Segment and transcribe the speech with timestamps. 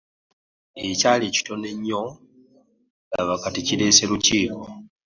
[0.87, 2.03] Ekyali ekitono ennyo
[3.13, 4.61] laba kati kireese lukiiko.